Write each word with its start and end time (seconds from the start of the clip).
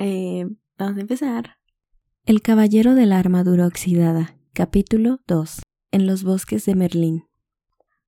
Eh, 0.00 0.46
vamos 0.78 0.96
a 0.96 1.00
empezar. 1.00 1.56
El 2.24 2.40
Caballero 2.40 2.94
de 2.94 3.04
la 3.04 3.18
Armadura 3.18 3.66
Oxidada, 3.66 4.36
capítulo 4.52 5.18
2. 5.26 5.62
En 5.90 6.06
los 6.06 6.22
bosques 6.22 6.64
de 6.66 6.76
Merlín. 6.76 7.24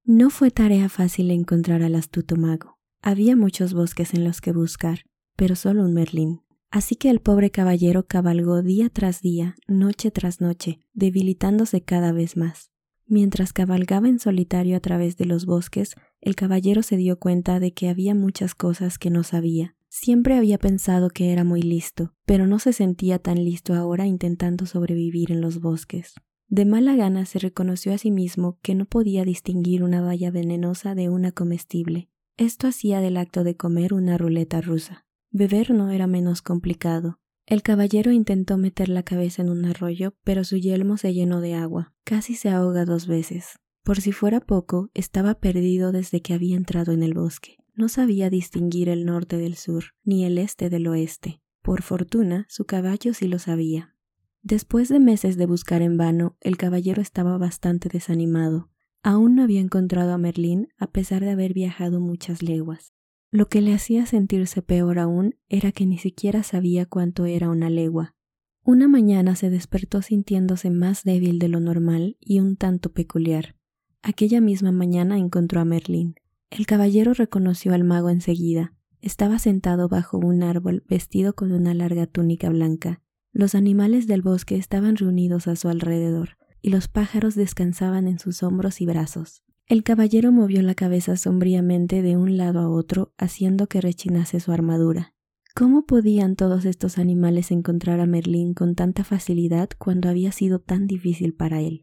No 0.04 0.30
fue 0.30 0.52
tarea 0.52 0.88
fácil 0.88 1.32
encontrar 1.32 1.82
al 1.82 1.96
astuto 1.96 2.36
mago. 2.36 2.78
Había 3.02 3.34
muchos 3.34 3.74
bosques 3.74 4.14
en 4.14 4.22
los 4.22 4.40
que 4.40 4.52
buscar, 4.52 5.00
pero 5.34 5.56
solo 5.56 5.82
un 5.82 5.92
Merlín. 5.92 6.42
Así 6.70 6.94
que 6.94 7.10
el 7.10 7.18
pobre 7.18 7.50
caballero 7.50 8.06
cabalgó 8.06 8.62
día 8.62 8.88
tras 8.88 9.20
día, 9.20 9.56
noche 9.66 10.12
tras 10.12 10.40
noche, 10.40 10.78
debilitándose 10.92 11.82
cada 11.82 12.12
vez 12.12 12.36
más. 12.36 12.70
Mientras 13.06 13.52
cabalgaba 13.52 14.08
en 14.08 14.20
solitario 14.20 14.76
a 14.76 14.80
través 14.80 15.16
de 15.16 15.24
los 15.24 15.44
bosques, 15.44 15.96
el 16.20 16.36
caballero 16.36 16.84
se 16.84 16.96
dio 16.96 17.18
cuenta 17.18 17.58
de 17.58 17.72
que 17.72 17.88
había 17.88 18.14
muchas 18.14 18.54
cosas 18.54 18.96
que 18.96 19.10
no 19.10 19.24
sabía. 19.24 19.74
Siempre 19.92 20.36
había 20.36 20.56
pensado 20.56 21.10
que 21.10 21.32
era 21.32 21.42
muy 21.42 21.62
listo, 21.62 22.14
pero 22.24 22.46
no 22.46 22.60
se 22.60 22.72
sentía 22.72 23.18
tan 23.18 23.44
listo 23.44 23.74
ahora 23.74 24.06
intentando 24.06 24.64
sobrevivir 24.64 25.32
en 25.32 25.40
los 25.40 25.60
bosques. 25.60 26.14
De 26.46 26.64
mala 26.64 26.94
gana 26.94 27.26
se 27.26 27.40
reconoció 27.40 27.92
a 27.92 27.98
sí 27.98 28.12
mismo 28.12 28.60
que 28.62 28.76
no 28.76 28.84
podía 28.84 29.24
distinguir 29.24 29.82
una 29.82 30.00
valla 30.00 30.30
venenosa 30.30 30.94
de 30.94 31.08
una 31.08 31.32
comestible. 31.32 32.08
Esto 32.36 32.68
hacía 32.68 33.00
del 33.00 33.16
acto 33.16 33.42
de 33.42 33.56
comer 33.56 33.92
una 33.92 34.16
ruleta 34.16 34.60
rusa. 34.60 35.06
Beber 35.32 35.72
no 35.72 35.90
era 35.90 36.06
menos 36.06 36.40
complicado. 36.40 37.18
El 37.46 37.62
caballero 37.62 38.12
intentó 38.12 38.58
meter 38.58 38.88
la 38.88 39.02
cabeza 39.02 39.42
en 39.42 39.50
un 39.50 39.64
arroyo, 39.64 40.14
pero 40.22 40.44
su 40.44 40.56
yelmo 40.56 40.98
se 40.98 41.12
llenó 41.12 41.40
de 41.40 41.54
agua. 41.54 41.94
Casi 42.04 42.36
se 42.36 42.48
ahoga 42.48 42.84
dos 42.84 43.08
veces. 43.08 43.58
Por 43.82 44.00
si 44.00 44.12
fuera 44.12 44.38
poco, 44.38 44.88
estaba 44.94 45.34
perdido 45.34 45.90
desde 45.90 46.22
que 46.22 46.32
había 46.32 46.56
entrado 46.56 46.92
en 46.92 47.02
el 47.02 47.14
bosque. 47.14 47.59
No 47.80 47.88
sabía 47.88 48.28
distinguir 48.28 48.90
el 48.90 49.06
norte 49.06 49.38
del 49.38 49.56
sur, 49.56 49.94
ni 50.04 50.26
el 50.26 50.36
este 50.36 50.68
del 50.68 50.86
oeste. 50.86 51.40
Por 51.62 51.80
fortuna, 51.80 52.44
su 52.50 52.66
caballo 52.66 53.14
sí 53.14 53.26
lo 53.26 53.38
sabía. 53.38 53.96
Después 54.42 54.90
de 54.90 55.00
meses 55.00 55.38
de 55.38 55.46
buscar 55.46 55.80
en 55.80 55.96
vano, 55.96 56.36
el 56.42 56.58
caballero 56.58 57.00
estaba 57.00 57.38
bastante 57.38 57.88
desanimado. 57.88 58.68
Aún 59.02 59.34
no 59.34 59.42
había 59.42 59.62
encontrado 59.62 60.12
a 60.12 60.18
Merlín 60.18 60.68
a 60.76 60.88
pesar 60.88 61.22
de 61.22 61.30
haber 61.30 61.54
viajado 61.54 62.00
muchas 62.00 62.42
leguas. 62.42 62.92
Lo 63.30 63.48
que 63.48 63.62
le 63.62 63.72
hacía 63.72 64.04
sentirse 64.04 64.60
peor 64.60 64.98
aún 64.98 65.36
era 65.48 65.72
que 65.72 65.86
ni 65.86 65.96
siquiera 65.96 66.42
sabía 66.42 66.84
cuánto 66.84 67.24
era 67.24 67.48
una 67.48 67.70
legua. 67.70 68.14
Una 68.62 68.88
mañana 68.88 69.36
se 69.36 69.48
despertó 69.48 70.02
sintiéndose 70.02 70.68
más 70.68 71.02
débil 71.02 71.38
de 71.38 71.48
lo 71.48 71.60
normal 71.60 72.18
y 72.20 72.40
un 72.40 72.56
tanto 72.56 72.92
peculiar. 72.92 73.56
Aquella 74.02 74.42
misma 74.42 74.70
mañana 74.70 75.16
encontró 75.16 75.62
a 75.62 75.64
Merlín. 75.64 76.16
El 76.50 76.66
caballero 76.66 77.14
reconoció 77.14 77.74
al 77.74 77.84
mago 77.84 78.10
enseguida. 78.10 78.74
Estaba 79.00 79.38
sentado 79.38 79.88
bajo 79.88 80.18
un 80.18 80.42
árbol 80.42 80.82
vestido 80.88 81.34
con 81.34 81.52
una 81.52 81.74
larga 81.74 82.06
túnica 82.06 82.50
blanca. 82.50 83.00
Los 83.32 83.54
animales 83.54 84.08
del 84.08 84.22
bosque 84.22 84.56
estaban 84.56 84.96
reunidos 84.96 85.46
a 85.46 85.54
su 85.54 85.68
alrededor, 85.68 86.36
y 86.60 86.70
los 86.70 86.88
pájaros 86.88 87.36
descansaban 87.36 88.08
en 88.08 88.18
sus 88.18 88.42
hombros 88.42 88.80
y 88.80 88.86
brazos. 88.86 89.44
El 89.66 89.84
caballero 89.84 90.32
movió 90.32 90.60
la 90.62 90.74
cabeza 90.74 91.16
sombríamente 91.16 92.02
de 92.02 92.16
un 92.16 92.36
lado 92.36 92.58
a 92.58 92.68
otro, 92.68 93.14
haciendo 93.16 93.68
que 93.68 93.80
rechinase 93.80 94.40
su 94.40 94.50
armadura. 94.50 95.14
¿Cómo 95.54 95.86
podían 95.86 96.34
todos 96.34 96.64
estos 96.64 96.98
animales 96.98 97.52
encontrar 97.52 98.00
a 98.00 98.06
Merlín 98.06 98.54
con 98.54 98.74
tanta 98.74 99.04
facilidad 99.04 99.68
cuando 99.78 100.08
había 100.08 100.32
sido 100.32 100.58
tan 100.58 100.88
difícil 100.88 101.32
para 101.32 101.60
él? 101.60 101.82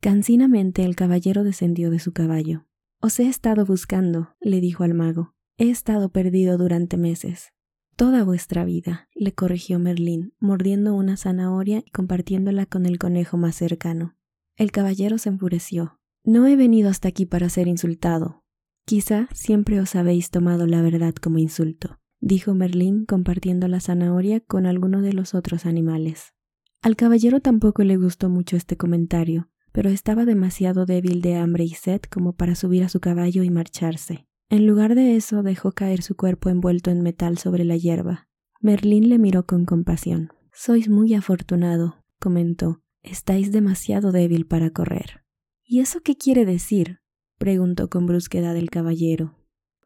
Cansinamente 0.00 0.84
el 0.84 0.94
caballero 0.94 1.42
descendió 1.42 1.90
de 1.90 1.98
su 1.98 2.12
caballo. 2.12 2.66
Os 3.06 3.20
he 3.20 3.28
estado 3.28 3.66
buscando, 3.66 4.34
le 4.40 4.62
dijo 4.62 4.82
al 4.82 4.94
mago. 4.94 5.34
He 5.58 5.68
estado 5.68 6.08
perdido 6.08 6.56
durante 6.56 6.96
meses. 6.96 7.52
Toda 7.96 8.24
vuestra 8.24 8.64
vida, 8.64 9.10
le 9.14 9.34
corrigió 9.34 9.78
Merlín, 9.78 10.32
mordiendo 10.40 10.94
una 10.94 11.18
zanahoria 11.18 11.82
y 11.84 11.90
compartiéndola 11.90 12.64
con 12.64 12.86
el 12.86 12.98
conejo 12.98 13.36
más 13.36 13.56
cercano. 13.56 14.16
El 14.56 14.72
caballero 14.72 15.18
se 15.18 15.28
enfureció. 15.28 16.00
No 16.24 16.46
he 16.46 16.56
venido 16.56 16.88
hasta 16.88 17.08
aquí 17.08 17.26
para 17.26 17.50
ser 17.50 17.68
insultado. 17.68 18.42
Quizá 18.86 19.28
siempre 19.34 19.80
os 19.80 19.94
habéis 19.96 20.30
tomado 20.30 20.66
la 20.66 20.80
verdad 20.80 21.14
como 21.14 21.36
insulto, 21.36 22.00
dijo 22.20 22.54
Merlín 22.54 23.04
compartiendo 23.04 23.68
la 23.68 23.80
zanahoria 23.80 24.40
con 24.40 24.64
alguno 24.64 25.02
de 25.02 25.12
los 25.12 25.34
otros 25.34 25.66
animales. 25.66 26.32
Al 26.80 26.96
caballero 26.96 27.40
tampoco 27.40 27.82
le 27.84 27.98
gustó 27.98 28.30
mucho 28.30 28.56
este 28.56 28.78
comentario, 28.78 29.50
pero 29.74 29.90
estaba 29.90 30.24
demasiado 30.24 30.86
débil 30.86 31.20
de 31.20 31.34
hambre 31.34 31.64
y 31.64 31.70
sed 31.70 32.00
como 32.02 32.32
para 32.32 32.54
subir 32.54 32.84
a 32.84 32.88
su 32.88 33.00
caballo 33.00 33.42
y 33.42 33.50
marcharse. 33.50 34.24
En 34.48 34.68
lugar 34.68 34.94
de 34.94 35.16
eso 35.16 35.42
dejó 35.42 35.72
caer 35.72 36.02
su 36.02 36.14
cuerpo 36.14 36.48
envuelto 36.48 36.92
en 36.92 37.02
metal 37.02 37.38
sobre 37.38 37.64
la 37.64 37.76
hierba. 37.76 38.28
Merlín 38.60 39.08
le 39.08 39.18
miró 39.18 39.46
con 39.46 39.64
compasión. 39.64 40.28
Sois 40.52 40.88
muy 40.88 41.12
afortunado, 41.14 42.04
comentó. 42.20 42.82
Estáis 43.02 43.50
demasiado 43.50 44.12
débil 44.12 44.46
para 44.46 44.70
correr. 44.70 45.24
¿Y 45.64 45.80
eso 45.80 46.02
qué 46.02 46.16
quiere 46.16 46.44
decir? 46.44 47.00
preguntó 47.36 47.90
con 47.90 48.06
brusquedad 48.06 48.56
el 48.56 48.70
caballero. 48.70 49.36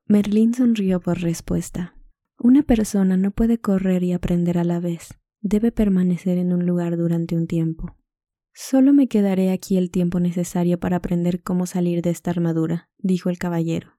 Merlín 0.04 0.53
sonrió 0.53 1.00
por 1.00 1.22
respuesta. 1.22 1.94
Una 2.38 2.62
persona 2.62 3.16
no 3.16 3.31
puede 3.31 3.59
correr 3.59 4.03
y 4.04 4.12
aprender 4.12 4.59
a 4.59 4.65
la 4.65 4.81
vez. 4.81 5.19
Debe 5.41 5.72
permanecer 5.72 6.37
en 6.37 6.53
un 6.53 6.66
lugar 6.66 6.98
durante 6.98 7.37
un 7.37 7.47
tiempo. 7.47 7.97
Solo 8.60 8.92
me 8.92 9.06
quedaré 9.06 9.52
aquí 9.52 9.76
el 9.76 9.88
tiempo 9.88 10.19
necesario 10.19 10.80
para 10.80 10.96
aprender 10.96 11.44
cómo 11.44 11.64
salir 11.64 12.02
de 12.02 12.10
esta 12.10 12.32
armadura, 12.32 12.91
dijo 12.98 13.30
el 13.30 13.38
caballero. 13.38 13.92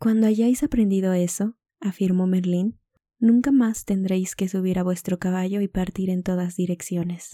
Cuando 0.00 0.26
hayáis 0.26 0.64
aprendido 0.64 1.12
eso, 1.12 1.54
afirmó 1.78 2.26
Merlín, 2.26 2.80
nunca 3.20 3.52
más 3.52 3.84
tendréis 3.84 4.34
que 4.34 4.48
subir 4.48 4.80
a 4.80 4.82
vuestro 4.82 5.20
caballo 5.20 5.60
y 5.60 5.68
partir 5.68 6.10
en 6.10 6.24
todas 6.24 6.56
direcciones. 6.56 7.30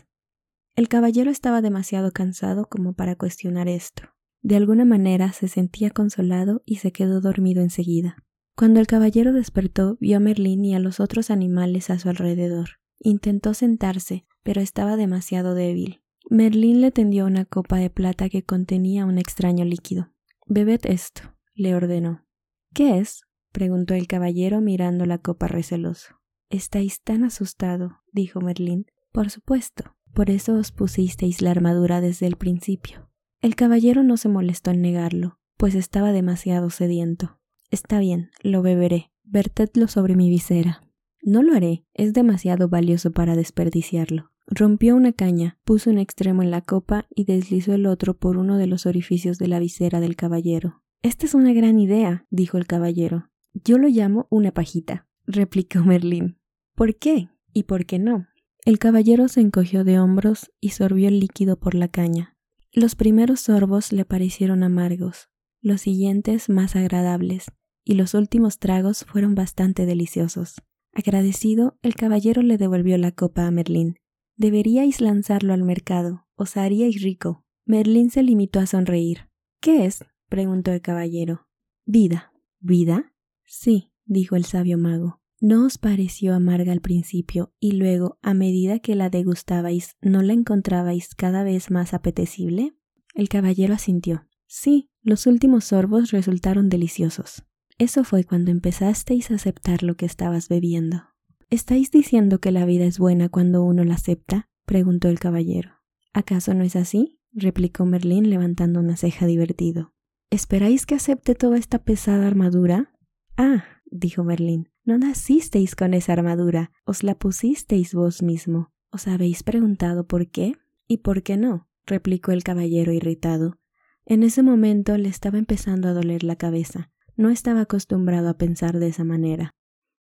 El 0.76 0.88
caballero 0.88 1.30
estaba 1.30 1.62
demasiado 1.62 2.12
cansado 2.12 2.66
como 2.68 2.92
para 2.92 3.16
cuestionar 3.16 3.66
esto. 3.66 4.02
De 4.42 4.56
alguna 4.56 4.84
manera 4.84 5.32
se 5.32 5.48
sentía 5.48 5.88
consolado 5.88 6.62
y 6.66 6.76
se 6.76 6.92
quedó 6.92 7.22
dormido 7.22 7.62
enseguida. 7.62 8.18
Cuando 8.54 8.78
el 8.78 8.86
caballero 8.86 9.32
despertó, 9.32 9.96
vio 10.00 10.18
a 10.18 10.20
Merlín 10.20 10.66
y 10.66 10.74
a 10.74 10.80
los 10.80 11.00
otros 11.00 11.30
animales 11.30 11.88
a 11.88 11.98
su 11.98 12.10
alrededor. 12.10 12.72
Intentó 13.00 13.54
sentarse, 13.54 14.26
pero 14.42 14.60
estaba 14.60 14.98
demasiado 14.98 15.54
débil. 15.54 16.02
Merlín 16.30 16.82
le 16.82 16.90
tendió 16.90 17.24
una 17.24 17.46
copa 17.46 17.78
de 17.78 17.88
plata 17.88 18.28
que 18.28 18.42
contenía 18.42 19.06
un 19.06 19.16
extraño 19.16 19.64
líquido. 19.64 20.12
Bebed 20.46 20.80
esto, 20.84 21.22
le 21.54 21.74
ordenó. 21.74 22.26
¿Qué 22.74 22.98
es? 22.98 23.22
preguntó 23.50 23.94
el 23.94 24.06
caballero 24.06 24.60
mirando 24.60 25.06
la 25.06 25.18
copa 25.18 25.48
receloso. 25.48 26.20
Estáis 26.50 27.02
tan 27.02 27.24
asustado, 27.24 28.02
dijo 28.12 28.40
Merlín. 28.40 28.86
Por 29.10 29.30
supuesto. 29.30 29.96
Por 30.12 30.30
eso 30.30 30.54
os 30.54 30.72
pusisteis 30.72 31.42
la 31.42 31.50
armadura 31.50 32.00
desde 32.00 32.26
el 32.26 32.36
principio. 32.36 33.10
El 33.40 33.54
caballero 33.54 34.02
no 34.02 34.16
se 34.16 34.28
molestó 34.28 34.70
en 34.70 34.82
negarlo, 34.82 35.38
pues 35.56 35.74
estaba 35.74 36.12
demasiado 36.12 36.70
sediento. 36.70 37.38
Está 37.70 38.00
bien, 38.00 38.30
lo 38.42 38.62
beberé. 38.62 39.12
Vertedlo 39.22 39.88
sobre 39.88 40.16
mi 40.16 40.28
visera. 40.28 40.82
No 41.22 41.42
lo 41.42 41.54
haré, 41.54 41.84
es 41.94 42.14
demasiado 42.14 42.68
valioso 42.68 43.12
para 43.12 43.36
desperdiciarlo. 43.36 44.32
Rompió 44.50 44.96
una 44.96 45.12
caña, 45.12 45.58
puso 45.64 45.90
un 45.90 45.98
extremo 45.98 46.42
en 46.42 46.50
la 46.50 46.62
copa 46.62 47.06
y 47.14 47.24
deslizó 47.24 47.74
el 47.74 47.84
otro 47.84 48.18
por 48.18 48.38
uno 48.38 48.56
de 48.56 48.66
los 48.66 48.86
orificios 48.86 49.36
de 49.38 49.46
la 49.46 49.58
visera 49.58 50.00
del 50.00 50.16
caballero. 50.16 50.82
Esta 51.02 51.26
es 51.26 51.34
una 51.34 51.52
gran 51.52 51.78
idea, 51.78 52.26
dijo 52.30 52.56
el 52.56 52.66
caballero. 52.66 53.30
Yo 53.52 53.76
lo 53.76 53.88
llamo 53.88 54.26
una 54.30 54.52
pajita, 54.52 55.06
replicó 55.26 55.80
Merlín. 55.84 56.38
¿Por 56.74 56.96
qué? 56.96 57.28
¿Y 57.52 57.64
por 57.64 57.84
qué 57.84 57.98
no? 57.98 58.26
El 58.64 58.78
caballero 58.78 59.28
se 59.28 59.40
encogió 59.40 59.84
de 59.84 59.98
hombros 59.98 60.50
y 60.60 60.70
sorbió 60.70 61.08
el 61.08 61.20
líquido 61.20 61.58
por 61.58 61.74
la 61.74 61.88
caña. 61.88 62.36
Los 62.72 62.94
primeros 62.94 63.40
sorbos 63.40 63.92
le 63.92 64.04
parecieron 64.04 64.62
amargos, 64.62 65.28
los 65.60 65.82
siguientes 65.82 66.48
más 66.48 66.74
agradables, 66.74 67.52
y 67.84 67.94
los 67.94 68.14
últimos 68.14 68.58
tragos 68.58 69.04
fueron 69.04 69.34
bastante 69.34 69.86
deliciosos. 69.86 70.62
Agradecido, 70.92 71.78
el 71.82 71.94
caballero 71.94 72.42
le 72.42 72.58
devolvió 72.58 72.96
la 72.98 73.12
copa 73.12 73.46
a 73.46 73.50
Merlín. 73.50 73.98
Deberíais 74.38 75.00
lanzarlo 75.00 75.52
al 75.52 75.64
mercado, 75.64 76.24
os 76.36 76.56
haríais 76.56 77.02
rico. 77.02 77.44
Merlín 77.66 78.08
se 78.10 78.22
limitó 78.22 78.60
a 78.60 78.66
sonreír. 78.66 79.28
¿Qué 79.60 79.84
es? 79.84 80.04
preguntó 80.28 80.70
el 80.70 80.80
caballero. 80.80 81.48
Vida. 81.84 82.32
¿Vida? 82.60 83.12
Sí, 83.44 83.90
dijo 84.04 84.36
el 84.36 84.44
sabio 84.44 84.78
mago. 84.78 85.20
¿No 85.40 85.66
os 85.66 85.76
pareció 85.76 86.34
amarga 86.34 86.70
al 86.70 86.80
principio 86.80 87.52
y 87.58 87.72
luego, 87.72 88.18
a 88.22 88.32
medida 88.32 88.78
que 88.78 88.94
la 88.94 89.10
degustabais, 89.10 89.96
no 90.02 90.22
la 90.22 90.34
encontrabais 90.34 91.16
cada 91.16 91.42
vez 91.42 91.72
más 91.72 91.92
apetecible? 91.92 92.76
El 93.14 93.28
caballero 93.28 93.74
asintió. 93.74 94.24
Sí, 94.46 94.88
los 95.02 95.26
últimos 95.26 95.64
sorbos 95.64 96.12
resultaron 96.12 96.68
deliciosos. 96.68 97.44
Eso 97.76 98.04
fue 98.04 98.22
cuando 98.22 98.52
empezasteis 98.52 99.32
a 99.32 99.34
aceptar 99.34 99.82
lo 99.82 99.96
que 99.96 100.06
estabas 100.06 100.48
bebiendo. 100.48 101.02
¿Estáis 101.50 101.90
diciendo 101.90 102.40
que 102.40 102.52
la 102.52 102.66
vida 102.66 102.84
es 102.84 102.98
buena 102.98 103.30
cuando 103.30 103.62
uno 103.62 103.82
la 103.82 103.94
acepta? 103.94 104.50
preguntó 104.66 105.08
el 105.08 105.18
caballero. 105.18 105.70
¿Acaso 106.12 106.52
no 106.52 106.62
es 106.62 106.76
así? 106.76 107.18
replicó 107.32 107.86
Merlín 107.86 108.28
levantando 108.28 108.80
una 108.80 108.98
ceja 108.98 109.24
divertido. 109.24 109.94
¿Esperáis 110.28 110.84
que 110.84 110.94
acepte 110.94 111.34
toda 111.34 111.56
esta 111.56 111.84
pesada 111.84 112.26
armadura? 112.26 112.92
Ah, 113.38 113.64
dijo 113.86 114.24
Merlín, 114.24 114.68
No 114.84 114.98
nacisteis 114.98 115.74
con 115.74 115.94
esa 115.94 116.12
armadura, 116.12 116.70
os 116.84 117.02
la 117.02 117.18
pusisteis 117.18 117.94
vos 117.94 118.22
mismo. 118.22 118.70
¿Os 118.90 119.08
habéis 119.08 119.42
preguntado 119.42 120.06
por 120.06 120.28
qué? 120.30 120.52
¿Y 120.86 120.98
por 120.98 121.22
qué 121.22 121.38
no? 121.38 121.66
replicó 121.86 122.32
el 122.32 122.44
caballero 122.44 122.92
irritado. 122.92 123.58
En 124.04 124.22
ese 124.22 124.42
momento 124.42 124.98
le 124.98 125.08
estaba 125.08 125.38
empezando 125.38 125.88
a 125.88 125.94
doler 125.94 126.24
la 126.24 126.36
cabeza. 126.36 126.90
No 127.16 127.30
estaba 127.30 127.62
acostumbrado 127.62 128.28
a 128.28 128.36
pensar 128.36 128.78
de 128.78 128.88
esa 128.88 129.04
manera. 129.04 129.54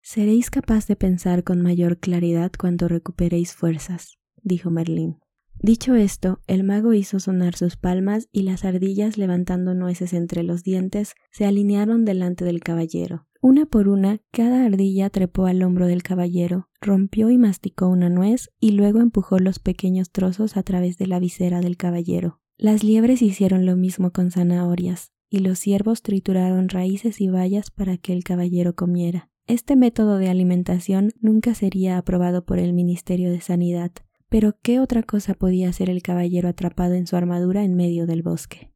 Seréis 0.07 0.51
capaz 0.51 0.85
de 0.85 0.95
pensar 0.95 1.43
con 1.43 1.63
mayor 1.63 1.97
claridad 1.97 2.51
cuando 2.55 2.87
recuperéis 2.87 3.55
fuerzas, 3.55 4.19
dijo 4.43 4.69
Merlín. 4.69 5.17
Dicho 5.57 5.95
esto, 5.95 6.41
el 6.45 6.63
mago 6.63 6.93
hizo 6.93 7.19
sonar 7.19 7.55
sus 7.55 7.75
palmas 7.75 8.29
y 8.31 8.43
las 8.43 8.65
ardillas, 8.65 9.17
levantando 9.17 9.73
nueces 9.73 10.13
entre 10.13 10.43
los 10.43 10.61
dientes, 10.61 11.15
se 11.31 11.45
alinearon 11.47 12.05
delante 12.05 12.45
del 12.45 12.59
caballero. 12.59 13.25
Una 13.41 13.65
por 13.65 13.87
una, 13.87 14.21
cada 14.31 14.65
ardilla 14.65 15.09
trepó 15.09 15.47
al 15.47 15.63
hombro 15.63 15.87
del 15.87 16.03
caballero, 16.03 16.69
rompió 16.81 17.31
y 17.31 17.39
masticó 17.39 17.87
una 17.87 18.11
nuez 18.11 18.51
y 18.59 18.73
luego 18.73 18.99
empujó 18.99 19.39
los 19.39 19.57
pequeños 19.57 20.11
trozos 20.11 20.55
a 20.55 20.61
través 20.61 20.99
de 20.99 21.07
la 21.07 21.17
visera 21.17 21.61
del 21.61 21.77
caballero. 21.77 22.39
Las 22.59 22.83
liebres 22.83 23.23
hicieron 23.23 23.65
lo 23.65 23.75
mismo 23.75 24.11
con 24.11 24.29
zanahorias, 24.29 25.13
y 25.31 25.39
los 25.39 25.57
ciervos 25.57 26.03
trituraron 26.03 26.69
raíces 26.69 27.21
y 27.21 27.27
bayas 27.27 27.71
para 27.71 27.97
que 27.97 28.13
el 28.13 28.23
caballero 28.23 28.75
comiera. 28.75 29.31
Este 29.47 29.75
método 29.75 30.17
de 30.17 30.29
alimentación 30.29 31.11
nunca 31.21 31.53
sería 31.53 31.99
aprobado 31.99 32.45
por 32.45 32.57
el 32.57 32.73
Ministerio 32.73 33.29
de 33.29 33.41
Sanidad, 33.41 33.91
pero 34.27 34.57
¿qué 34.63 34.79
otra 34.79 35.03
cosa 35.03 35.35
podía 35.35 35.69
hacer 35.69 35.91
el 35.91 36.01
caballero 36.01 36.49
atrapado 36.49 36.95
en 36.95 37.05
su 37.05 37.15
armadura 37.15 37.63
en 37.63 37.75
medio 37.75 38.07
del 38.07 38.23
bosque? 38.23 38.71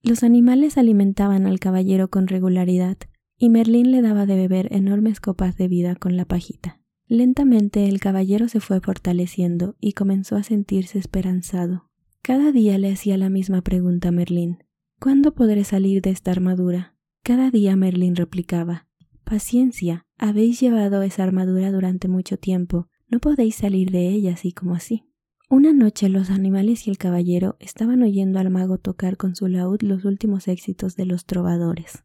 Los 0.00 0.22
animales 0.22 0.78
alimentaban 0.78 1.46
al 1.48 1.58
caballero 1.58 2.08
con 2.08 2.28
regularidad, 2.28 2.98
y 3.36 3.48
Merlín 3.48 3.90
le 3.90 4.00
daba 4.00 4.24
de 4.24 4.36
beber 4.36 4.72
enormes 4.72 5.18
copas 5.18 5.56
de 5.56 5.66
vida 5.66 5.96
con 5.96 6.16
la 6.16 6.24
pajita. 6.24 6.80
Lentamente 7.08 7.88
el 7.88 7.98
caballero 7.98 8.48
se 8.48 8.60
fue 8.60 8.80
fortaleciendo 8.80 9.74
y 9.80 9.94
comenzó 9.94 10.36
a 10.36 10.44
sentirse 10.44 11.00
esperanzado. 11.00 11.90
Cada 12.22 12.52
día 12.52 12.78
le 12.78 12.92
hacía 12.92 13.18
la 13.18 13.28
misma 13.28 13.62
pregunta 13.62 14.10
a 14.10 14.12
Merlín. 14.12 14.58
¿Cuándo 15.00 15.34
podré 15.34 15.64
salir 15.64 16.00
de 16.00 16.10
esta 16.10 16.30
armadura? 16.30 16.96
Cada 17.24 17.50
día 17.50 17.74
Merlín 17.74 18.14
replicaba 18.14 18.86
Paciencia, 19.24 20.06
habéis 20.18 20.60
llevado 20.60 21.02
esa 21.02 21.24
armadura 21.24 21.70
durante 21.70 22.08
mucho 22.08 22.36
tiempo, 22.36 22.88
no 23.08 23.18
podéis 23.18 23.56
salir 23.56 23.90
de 23.90 24.08
ella 24.08 24.34
así 24.34 24.52
como 24.52 24.74
así. 24.74 25.04
Una 25.48 25.72
noche 25.72 26.08
los 26.08 26.30
animales 26.30 26.86
y 26.86 26.90
el 26.90 26.96
caballero 26.96 27.56
estaban 27.60 28.02
oyendo 28.02 28.38
al 28.38 28.48
mago 28.50 28.78
tocar 28.78 29.16
con 29.16 29.36
su 29.36 29.48
laúd 29.48 29.82
los 29.82 30.04
últimos 30.04 30.48
éxitos 30.48 30.96
de 30.96 31.04
los 31.04 31.26
trovadores. 31.26 32.04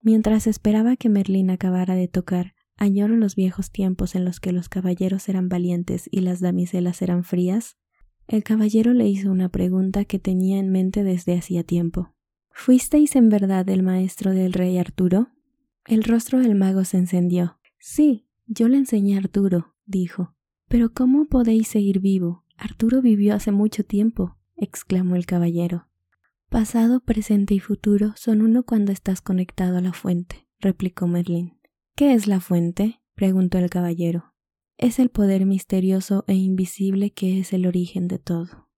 Mientras 0.00 0.46
esperaba 0.46 0.96
que 0.96 1.08
Merlín 1.08 1.50
acabara 1.50 1.94
de 1.94 2.08
tocar, 2.08 2.54
añoro 2.76 3.16
los 3.16 3.36
viejos 3.36 3.70
tiempos 3.70 4.14
en 4.14 4.24
los 4.24 4.40
que 4.40 4.52
los 4.52 4.68
caballeros 4.68 5.28
eran 5.28 5.48
valientes 5.48 6.08
y 6.10 6.20
las 6.20 6.40
damiselas 6.40 7.00
eran 7.02 7.22
frías, 7.22 7.76
el 8.26 8.42
caballero 8.42 8.92
le 8.92 9.06
hizo 9.08 9.30
una 9.30 9.48
pregunta 9.48 10.04
que 10.04 10.18
tenía 10.18 10.58
en 10.58 10.70
mente 10.70 11.02
desde 11.04 11.38
hacía 11.38 11.64
tiempo. 11.64 12.14
¿Fuisteis 12.50 13.14
en 13.16 13.28
verdad 13.28 13.68
el 13.68 13.82
maestro 13.82 14.32
del 14.32 14.52
rey 14.52 14.76
Arturo? 14.76 15.28
El 15.88 16.04
rostro 16.04 16.38
del 16.38 16.54
mago 16.54 16.84
se 16.84 16.98
encendió. 16.98 17.58
Sí, 17.78 18.26
yo 18.46 18.68
le 18.68 18.76
enseñé 18.76 19.14
a 19.14 19.20
Arturo, 19.20 19.74
dijo. 19.86 20.34
Pero 20.68 20.92
¿cómo 20.92 21.24
podéis 21.24 21.68
seguir 21.68 22.00
vivo? 22.00 22.44
Arturo 22.58 23.00
vivió 23.00 23.34
hace 23.34 23.52
mucho 23.52 23.84
tiempo, 23.84 24.36
exclamó 24.54 25.16
el 25.16 25.24
caballero. 25.24 25.88
Pasado, 26.50 27.00
presente 27.00 27.54
y 27.54 27.58
futuro 27.58 28.12
son 28.16 28.42
uno 28.42 28.64
cuando 28.64 28.92
estás 28.92 29.22
conectado 29.22 29.78
a 29.78 29.80
la 29.80 29.94
fuente, 29.94 30.46
replicó 30.60 31.06
Merlín. 31.06 31.58
¿Qué 31.96 32.12
es 32.12 32.26
la 32.26 32.40
fuente? 32.40 33.00
preguntó 33.14 33.56
el 33.56 33.70
caballero. 33.70 34.34
Es 34.76 34.98
el 34.98 35.08
poder 35.08 35.46
misterioso 35.46 36.22
e 36.26 36.34
invisible 36.34 37.12
que 37.12 37.40
es 37.40 37.54
el 37.54 37.66
origen 37.66 38.08
de 38.08 38.18
todo. 38.18 38.68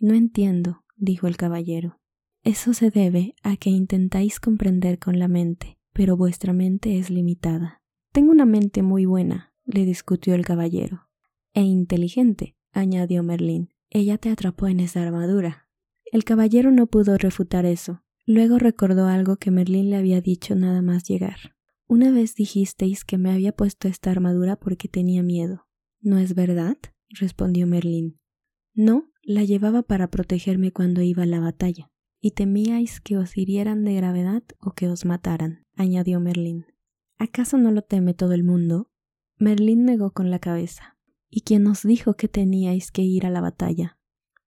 No 0.00 0.14
entiendo, 0.14 0.84
dijo 0.96 1.28
el 1.28 1.36
caballero. 1.36 2.00
Eso 2.42 2.74
se 2.74 2.90
debe 2.90 3.36
a 3.44 3.56
que 3.56 3.70
intentáis 3.70 4.40
comprender 4.40 4.98
con 4.98 5.20
la 5.20 5.28
mente, 5.28 5.75
pero 5.96 6.14
vuestra 6.14 6.52
mente 6.52 6.98
es 6.98 7.08
limitada. 7.08 7.80
Tengo 8.12 8.30
una 8.30 8.44
mente 8.44 8.82
muy 8.82 9.06
buena, 9.06 9.54
le 9.64 9.86
discutió 9.86 10.34
el 10.34 10.44
caballero 10.44 11.08
e 11.54 11.62
inteligente, 11.62 12.54
añadió 12.70 13.22
Merlín. 13.22 13.70
Ella 13.88 14.18
te 14.18 14.28
atrapó 14.28 14.66
en 14.66 14.80
esa 14.80 15.02
armadura. 15.02 15.70
El 16.12 16.22
caballero 16.22 16.70
no 16.70 16.86
pudo 16.86 17.16
refutar 17.16 17.64
eso. 17.64 18.02
Luego 18.26 18.58
recordó 18.58 19.06
algo 19.06 19.36
que 19.36 19.50
Merlín 19.50 19.88
le 19.88 19.96
había 19.96 20.20
dicho 20.20 20.54
nada 20.54 20.82
más 20.82 21.04
llegar. 21.04 21.56
Una 21.86 22.10
vez 22.10 22.34
dijisteis 22.34 23.06
que 23.06 23.16
me 23.16 23.32
había 23.32 23.52
puesto 23.52 23.88
esta 23.88 24.10
armadura 24.10 24.56
porque 24.56 24.88
tenía 24.88 25.22
miedo. 25.22 25.66
¿No 26.02 26.18
es 26.18 26.34
verdad? 26.34 26.76
respondió 27.08 27.66
Merlín. 27.66 28.20
No, 28.74 29.10
la 29.22 29.44
llevaba 29.44 29.82
para 29.82 30.10
protegerme 30.10 30.72
cuando 30.72 31.00
iba 31.00 31.22
a 31.22 31.26
la 31.26 31.40
batalla, 31.40 31.90
y 32.20 32.32
temíais 32.32 33.00
que 33.00 33.16
os 33.16 33.38
hirieran 33.38 33.82
de 33.84 33.94
gravedad 33.94 34.42
o 34.60 34.72
que 34.72 34.88
os 34.88 35.06
mataran, 35.06 35.65
añadió 35.76 36.18
Merlín. 36.20 36.66
¿Acaso 37.18 37.58
no 37.58 37.70
lo 37.70 37.82
teme 37.82 38.14
todo 38.14 38.32
el 38.32 38.42
mundo? 38.42 38.90
Merlín 39.38 39.84
negó 39.84 40.12
con 40.12 40.30
la 40.30 40.38
cabeza. 40.38 40.96
¿Y 41.30 41.42
quién 41.42 41.62
nos 41.62 41.82
dijo 41.82 42.14
que 42.14 42.28
teníais 42.28 42.90
que 42.90 43.02
ir 43.02 43.26
a 43.26 43.30
la 43.30 43.40
batalla? 43.40 43.98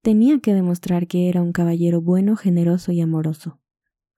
Tenía 0.03 0.41
que 0.41 0.55
demostrar 0.55 1.07
que 1.07 1.29
era 1.29 1.43
un 1.43 1.53
caballero 1.53 2.01
bueno, 2.01 2.37
generoso 2.37 2.93
y 2.93 3.01
amoroso. 3.01 3.61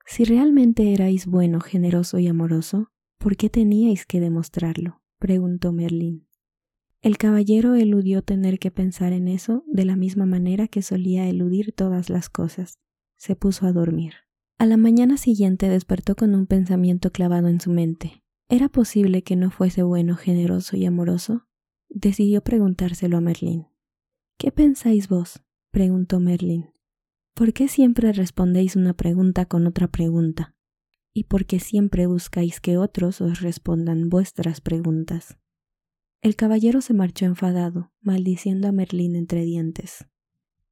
Si 0.07 0.25
realmente 0.25 0.93
erais 0.93 1.27
bueno, 1.27 1.61
generoso 1.61 2.19
y 2.19 2.27
amoroso, 2.27 2.91
¿por 3.19 3.37
qué 3.37 3.51
teníais 3.51 4.07
que 4.07 4.21
demostrarlo? 4.21 5.03
preguntó 5.19 5.73
Merlín. 5.73 6.27
El 7.03 7.17
caballero 7.17 7.75
eludió 7.75 8.23
tener 8.23 8.59
que 8.59 8.71
pensar 8.71 9.13
en 9.13 9.27
eso 9.27 9.65
de 9.67 9.85
la 9.85 9.97
misma 9.97 10.27
manera 10.27 10.69
que 10.69 10.83
solía 10.83 11.29
eludir 11.29 11.73
todas 11.73 12.11
las 12.11 12.29
cosas. 12.29 12.79
Se 13.17 13.37
puso 13.37 13.67
a 13.67 13.73
dormir. 13.73 14.15
A 14.61 14.67
la 14.67 14.77
mañana 14.77 15.17
siguiente 15.17 15.71
despertó 15.71 16.17
con 16.17 16.35
un 16.35 16.47
pensamiento 16.47 17.13
clavado 17.13 17.49
en 17.49 17.63
su 17.63 17.71
mente. 17.71 18.23
¿Era 18.51 18.69
posible 18.69 19.23
que 19.23 19.35
no 19.35 19.51
fuese 19.51 19.83
bueno, 19.83 20.17
generoso 20.17 20.77
y 20.77 20.85
amoroso? 20.85 21.49
decidió 21.89 22.43
preguntárselo 22.43 23.17
a 23.17 23.23
Merlín. 23.23 23.69
¿Qué 24.37 24.53
pensáis 24.53 25.09
vos? 25.09 25.43
preguntó 25.71 26.21
Merlín. 26.21 26.75
¿Por 27.33 27.55
qué 27.55 27.69
siempre 27.69 28.13
respondéis 28.13 28.77
una 28.77 28.93
pregunta 28.93 29.47
con 29.47 29.67
otra 29.67 29.89
pregunta? 29.89 30.55
¿Y 31.15 31.25
por 31.25 31.47
qué 31.47 31.59
siempre 31.59 32.07
buscáis 32.07 32.61
que 32.61 32.77
otros 32.77 33.23
os 33.23 33.41
respondan 33.41 34.11
vuestras 34.11 34.61
preguntas? 34.61 35.39
El 36.21 36.37
caballero 36.37 36.83
se 36.83 36.93
marchó 36.93 37.25
enfadado, 37.25 37.95
maldiciendo 38.03 38.69
a 38.69 38.73
Merlín 38.73 39.17
entre 39.17 39.43
dientes. 39.43 40.07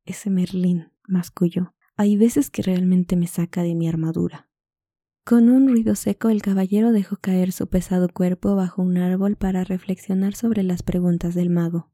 Ese 0.04 0.28
Merlín, 0.28 0.92
masculló, 1.06 1.72
hay 1.98 2.16
veces 2.16 2.48
que 2.48 2.62
realmente 2.62 3.16
me 3.16 3.26
saca 3.26 3.64
de 3.64 3.74
mi 3.74 3.88
armadura. 3.88 4.48
Con 5.24 5.50
un 5.50 5.68
ruido 5.68 5.96
seco 5.96 6.28
el 6.28 6.40
caballero 6.40 6.92
dejó 6.92 7.16
caer 7.16 7.50
su 7.50 7.68
pesado 7.68 8.08
cuerpo 8.08 8.54
bajo 8.54 8.82
un 8.82 8.96
árbol 8.98 9.34
para 9.36 9.64
reflexionar 9.64 10.36
sobre 10.36 10.62
las 10.62 10.84
preguntas 10.84 11.34
del 11.34 11.50
mago. 11.50 11.92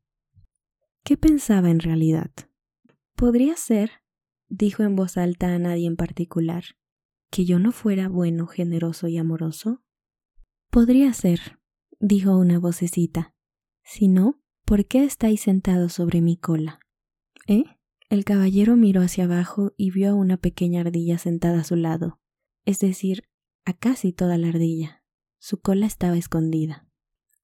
¿Qué 1.04 1.16
pensaba 1.16 1.70
en 1.70 1.80
realidad? 1.80 2.30
Podría 3.16 3.56
ser, 3.56 4.02
dijo 4.48 4.82
en 4.82 4.94
voz 4.94 5.16
alta 5.16 5.54
a 5.54 5.58
nadie 5.58 5.86
en 5.86 5.96
particular, 5.96 6.64
que 7.30 7.46
yo 7.46 7.58
no 7.58 7.72
fuera 7.72 8.08
bueno, 8.10 8.46
generoso 8.46 9.08
y 9.08 9.16
amoroso. 9.16 9.82
Podría 10.70 11.14
ser, 11.14 11.58
dijo 11.98 12.36
una 12.36 12.58
vocecita. 12.58 13.34
Si 13.82 14.08
no, 14.08 14.38
¿por 14.66 14.84
qué 14.84 15.02
estáis 15.02 15.40
sentados 15.40 15.94
sobre 15.94 16.20
mi 16.20 16.36
cola? 16.36 16.78
¿Eh? 17.46 17.64
El 18.14 18.24
caballero 18.24 18.76
miró 18.76 19.02
hacia 19.02 19.24
abajo 19.24 19.72
y 19.76 19.90
vio 19.90 20.10
a 20.10 20.14
una 20.14 20.36
pequeña 20.36 20.82
ardilla 20.82 21.18
sentada 21.18 21.62
a 21.62 21.64
su 21.64 21.74
lado 21.74 22.20
es 22.64 22.78
decir, 22.78 23.24
a 23.64 23.72
casi 23.72 24.12
toda 24.12 24.38
la 24.38 24.48
ardilla. 24.48 25.02
Su 25.40 25.60
cola 25.60 25.86
estaba 25.86 26.16
escondida. 26.16 26.86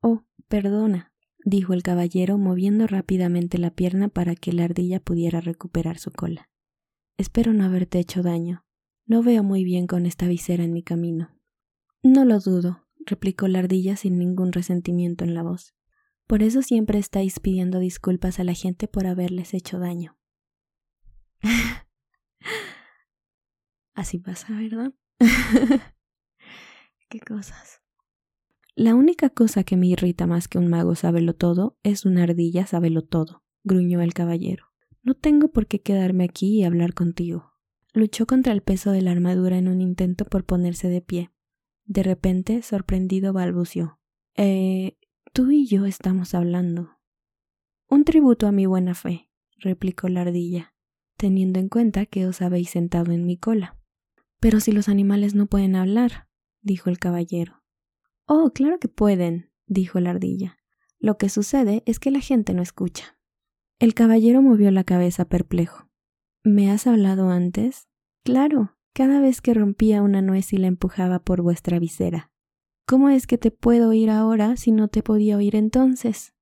Oh, 0.00 0.22
perdona, 0.46 1.12
dijo 1.44 1.74
el 1.74 1.82
caballero 1.82 2.38
moviendo 2.38 2.86
rápidamente 2.86 3.58
la 3.58 3.74
pierna 3.74 4.08
para 4.08 4.36
que 4.36 4.52
la 4.52 4.62
ardilla 4.62 5.00
pudiera 5.00 5.40
recuperar 5.40 5.98
su 5.98 6.12
cola. 6.12 6.48
Espero 7.18 7.52
no 7.52 7.64
haberte 7.64 7.98
hecho 7.98 8.22
daño. 8.22 8.64
No 9.06 9.24
veo 9.24 9.42
muy 9.42 9.64
bien 9.64 9.88
con 9.88 10.06
esta 10.06 10.28
visera 10.28 10.62
en 10.62 10.72
mi 10.72 10.84
camino. 10.84 11.36
No 12.04 12.24
lo 12.24 12.38
dudo, 12.38 12.86
replicó 13.04 13.48
la 13.48 13.58
ardilla 13.58 13.96
sin 13.96 14.20
ningún 14.20 14.52
resentimiento 14.52 15.24
en 15.24 15.34
la 15.34 15.42
voz. 15.42 15.74
Por 16.28 16.44
eso 16.44 16.62
siempre 16.62 17.00
estáis 17.00 17.40
pidiendo 17.40 17.80
disculpas 17.80 18.38
a 18.38 18.44
la 18.44 18.54
gente 18.54 18.86
por 18.86 19.08
haberles 19.08 19.52
hecho 19.52 19.80
daño. 19.80 20.19
Así 23.94 24.18
pasa, 24.18 24.48
¿verdad? 24.52 24.92
Qué 27.08 27.20
cosas. 27.20 27.82
La 28.74 28.94
única 28.94 29.30
cosa 29.30 29.64
que 29.64 29.76
me 29.76 29.88
irrita 29.88 30.26
más 30.26 30.48
que 30.48 30.58
un 30.58 30.68
mago 30.68 30.94
sábelo 30.94 31.34
todo 31.34 31.76
es 31.82 32.06
una 32.06 32.22
ardilla 32.22 32.66
sábelo 32.66 33.02
todo, 33.02 33.42
gruñó 33.64 34.00
el 34.00 34.14
caballero. 34.14 34.66
No 35.02 35.14
tengo 35.14 35.50
por 35.50 35.66
qué 35.66 35.80
quedarme 35.80 36.24
aquí 36.24 36.58
y 36.58 36.64
hablar 36.64 36.94
contigo. 36.94 37.52
Luchó 37.92 38.26
contra 38.26 38.52
el 38.52 38.62
peso 38.62 38.92
de 38.92 39.02
la 39.02 39.10
armadura 39.10 39.58
en 39.58 39.68
un 39.68 39.80
intento 39.80 40.24
por 40.24 40.44
ponerse 40.44 40.88
de 40.88 41.00
pie. 41.00 41.32
De 41.84 42.02
repente, 42.02 42.62
sorprendido, 42.62 43.32
balbució. 43.32 43.98
Eh, 44.36 44.96
Tú 45.32 45.52
y 45.52 45.64
yo 45.64 45.86
estamos 45.86 46.34
hablando. 46.34 46.98
Un 47.88 48.04
tributo 48.04 48.48
a 48.48 48.52
mi 48.52 48.66
buena 48.66 48.96
fe, 48.96 49.30
replicó 49.58 50.08
la 50.08 50.22
ardilla, 50.22 50.74
teniendo 51.20 51.60
en 51.60 51.68
cuenta 51.68 52.06
que 52.06 52.26
os 52.26 52.40
habéis 52.40 52.70
sentado 52.70 53.12
en 53.12 53.26
mi 53.26 53.36
cola. 53.36 53.76
Pero 54.40 54.58
si 54.58 54.72
los 54.72 54.88
animales 54.88 55.34
no 55.34 55.46
pueden 55.46 55.76
hablar, 55.76 56.28
dijo 56.62 56.88
el 56.88 56.98
caballero. 56.98 57.62
Oh, 58.24 58.52
claro 58.54 58.78
que 58.78 58.88
pueden, 58.88 59.50
dijo 59.66 60.00
la 60.00 60.10
ardilla. 60.10 60.56
Lo 60.98 61.18
que 61.18 61.28
sucede 61.28 61.82
es 61.84 61.98
que 61.98 62.10
la 62.10 62.20
gente 62.20 62.54
no 62.54 62.62
escucha. 62.62 63.18
El 63.78 63.92
caballero 63.92 64.40
movió 64.40 64.70
la 64.70 64.82
cabeza 64.82 65.26
perplejo. 65.26 65.90
¿Me 66.42 66.70
has 66.70 66.86
hablado 66.86 67.28
antes? 67.28 67.86
Claro, 68.24 68.78
cada 68.94 69.20
vez 69.20 69.42
que 69.42 69.52
rompía 69.52 70.00
una 70.00 70.22
nuez 70.22 70.54
y 70.54 70.56
la 70.56 70.68
empujaba 70.68 71.18
por 71.18 71.42
vuestra 71.42 71.78
visera. 71.78 72.32
¿Cómo 72.86 73.10
es 73.10 73.26
que 73.26 73.36
te 73.36 73.50
puedo 73.50 73.90
oír 73.90 74.08
ahora 74.08 74.56
si 74.56 74.72
no 74.72 74.88
te 74.88 75.02
podía 75.02 75.36
oír 75.36 75.54
entonces? 75.54 76.32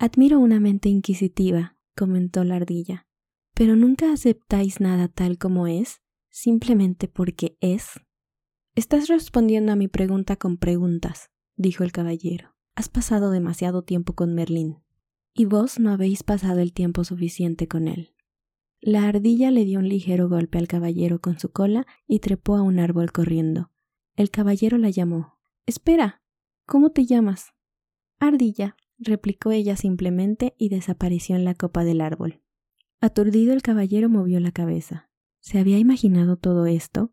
Admiro 0.00 0.40
una 0.40 0.58
mente 0.58 0.88
inquisitiva, 0.88 1.76
comentó 1.96 2.42
la 2.42 2.56
ardilla, 2.56 3.06
pero 3.54 3.76
nunca 3.76 4.12
aceptáis 4.12 4.80
nada 4.80 5.08
tal 5.08 5.38
como 5.38 5.66
es, 5.66 6.00
simplemente 6.30 7.08
porque 7.08 7.56
es. 7.60 8.00
Estás 8.74 9.08
respondiendo 9.08 9.72
a 9.72 9.76
mi 9.76 9.88
pregunta 9.88 10.36
con 10.36 10.56
preguntas, 10.56 11.30
dijo 11.56 11.84
el 11.84 11.92
caballero. 11.92 12.54
Has 12.74 12.88
pasado 12.88 13.30
demasiado 13.30 13.82
tiempo 13.82 14.14
con 14.14 14.34
Merlín, 14.34 14.78
y 15.34 15.44
vos 15.44 15.78
no 15.78 15.90
habéis 15.92 16.22
pasado 16.22 16.60
el 16.60 16.72
tiempo 16.72 17.04
suficiente 17.04 17.68
con 17.68 17.86
él. 17.86 18.14
La 18.80 19.06
ardilla 19.06 19.50
le 19.50 19.64
dio 19.64 19.78
un 19.78 19.88
ligero 19.88 20.28
golpe 20.28 20.58
al 20.58 20.66
caballero 20.66 21.20
con 21.20 21.38
su 21.38 21.52
cola 21.52 21.86
y 22.08 22.18
trepó 22.18 22.56
a 22.56 22.62
un 22.62 22.80
árbol 22.80 23.12
corriendo. 23.12 23.70
El 24.16 24.30
caballero 24.30 24.76
la 24.76 24.90
llamó. 24.90 25.38
Espera. 25.66 26.22
¿Cómo 26.66 26.90
te 26.90 27.06
llamas? 27.06 27.52
Ardilla, 28.18 28.76
replicó 28.98 29.52
ella 29.52 29.76
simplemente 29.76 30.54
y 30.58 30.68
desapareció 30.68 31.36
en 31.36 31.44
la 31.44 31.54
copa 31.54 31.84
del 31.84 32.00
árbol. 32.00 32.42
Aturdido 33.02 33.52
el 33.52 33.62
caballero 33.62 34.08
movió 34.08 34.38
la 34.38 34.52
cabeza. 34.52 35.10
¿Se 35.40 35.58
había 35.58 35.78
imaginado 35.78 36.36
todo 36.36 36.66
esto? 36.66 37.12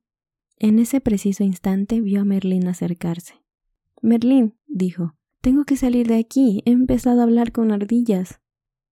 En 0.58 0.78
ese 0.78 1.02
preciso 1.02 1.44
instante 1.44 2.00
vio 2.00 2.22
a 2.22 2.26
Merlín 2.26 2.68
acercarse. 2.68 3.44
Merlín, 4.04 4.56
dijo, 4.68 5.16
tengo 5.42 5.66
que 5.66 5.78
salir 5.78 6.08
de 6.08 6.20
aquí. 6.20 6.62
He 6.66 6.72
empezado 6.74 7.22
a 7.22 7.24
hablar 7.24 7.52
con 7.52 7.72
ardillas. 7.72 8.40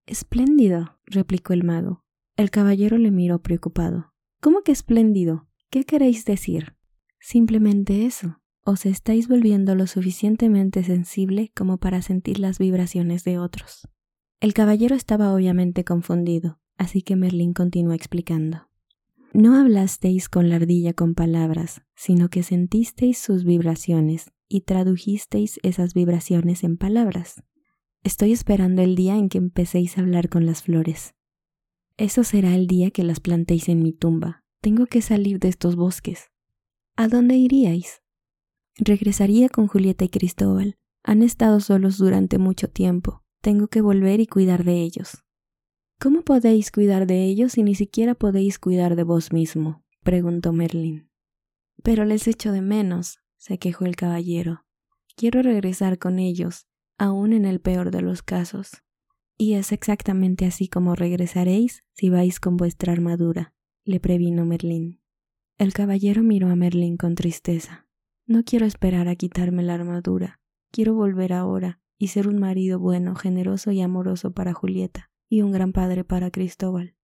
Espléndido, 0.08 0.98
replicó 1.06 1.54
el 1.54 1.63
mago. 1.63 2.04
El 2.36 2.50
caballero 2.50 2.98
le 2.98 3.12
miró 3.12 3.44
preocupado. 3.44 4.16
¿Cómo 4.42 4.63
que 4.63 4.72
espléndido? 4.72 5.48
¿Qué 5.70 5.84
queréis 5.84 6.25
decir? 6.25 6.77
Simplemente 7.20 8.08
eso. 8.08 8.42
Os 8.66 8.88
estáis 8.88 9.27
volviendo 9.27 9.75
lo 9.75 9.86
suficientemente 9.86 10.84
sensible 10.84 11.51
como 11.56 11.77
para 11.77 12.01
sentir 12.01 12.39
las 12.39 12.58
vibraciones 12.58 13.24
de 13.24 13.38
otros. 13.38 13.88
El 14.39 14.56
caballero 14.56 14.96
estaba 14.96 15.32
obviamente 15.32 15.84
confundido, 15.84 16.60
así 16.78 17.02
que 17.02 17.16
Merlín 17.16 17.54
continuó 17.54 17.94
explicando. 17.94 18.68
No 19.34 19.56
hablasteis 19.56 20.30
con 20.30 20.50
la 20.50 20.56
ardilla 20.56 20.94
con 20.94 21.14
palabras, 21.14 21.82
sino 21.96 22.30
que 22.30 22.44
sentisteis 22.44 23.18
sus 23.18 23.44
vibraciones 23.44 24.32
y 24.48 24.62
tradujisteis 24.62 25.60
esas 25.64 25.94
vibraciones 25.94 26.64
en 26.64 26.78
palabras. 26.78 27.44
Estoy 28.04 28.32
esperando 28.32 28.82
el 28.82 28.96
día 28.96 29.18
en 29.18 29.30
que 29.30 29.38
empecéis 29.38 29.98
a 29.98 30.02
hablar 30.02 30.30
con 30.30 30.46
las 30.46 30.64
flores. 30.64 31.14
Eso 31.98 32.24
será 32.24 32.56
el 32.56 32.68
día 32.68 32.92
que 32.92 33.04
las 33.04 33.20
plantéis 33.20 33.70
en 33.70 33.84
mi 33.84 33.92
tumba. 33.92 34.44
Tengo 34.62 34.86
que 34.86 35.02
salir 35.02 35.40
de 35.40 35.50
estos 35.50 35.76
bosques. 35.76 36.32
¿A 36.96 37.08
dónde 37.08 37.36
iríais? 37.36 38.02
Regresaría 38.78 39.50
con 39.50 39.68
Julieta 39.68 40.06
y 40.06 40.10
Cristóbal. 40.10 40.78
Han 41.04 41.22
estado 41.22 41.60
solos 41.60 41.98
durante 41.98 42.38
mucho 42.38 42.70
tiempo. 42.70 43.24
Tengo 43.42 43.68
que 43.68 43.82
volver 43.82 44.20
y 44.20 44.28
cuidar 44.28 44.64
de 44.64 44.82
ellos. 44.82 45.24
¿Cómo 46.00 46.22
podéis 46.22 46.70
cuidar 46.70 47.08
de 47.08 47.24
ellos 47.24 47.54
si 47.54 47.63
ni 47.63 47.74
siquiera 47.74 48.13
podéis 48.13 48.60
cuidar 48.60 48.96
de 48.96 49.01
vos 49.01 49.34
mismo? 49.34 49.84
preguntó 50.04 50.54
Merlín. 50.54 51.10
Pero 51.82 52.06
les 52.06 52.27
echo 52.27 52.51
de 52.51 52.62
menos, 52.62 53.20
se 53.36 53.58
quejó 53.58 53.86
el 53.86 53.96
caballero. 53.96 54.63
Quiero 55.16 55.42
regresar 55.42 55.98
con 55.98 56.20
ellos, 56.20 56.68
aun 57.00 57.34
en 57.34 57.46
el 57.46 57.60
peor 57.60 57.89
de 57.89 58.01
los 58.01 58.22
casos. 58.22 58.84
Y 59.39 59.54
es 59.54 59.72
exactamente 59.72 60.46
así 60.46 60.68
como 60.68 60.94
regresaréis 60.94 61.84
si 61.94 62.12
vais 62.12 62.39
con 62.39 62.58
vuestra 62.58 62.94
armadura, 62.94 63.56
le 63.84 64.00
previno 64.00 64.46
Merlín. 64.46 65.01
El 65.58 65.74
caballero 65.74 66.22
miró 66.22 66.50
a 66.50 66.56
Merlín 66.56 66.98
con 66.98 67.16
tristeza. 67.16 67.88
No 68.27 68.44
quiero 68.44 68.68
esperar 68.68 69.08
a 69.08 69.16
quitarme 69.16 69.63
la 69.63 69.74
armadura. 69.74 70.39
Quiero 70.72 70.94
volver 70.94 71.34
ahora 71.34 71.80
y 71.98 72.10
ser 72.10 72.27
un 72.27 72.38
marido 72.38 72.77
bueno, 72.77 73.16
generoso 73.16 73.72
y 73.72 73.82
amoroso 73.82 74.32
para 74.32 74.54
Julieta, 74.54 75.10
y 75.30 75.42
un 75.42 75.52
gran 75.52 75.74
padre 75.74 76.04
para 76.04 76.32
Cristóbal. 76.32 76.96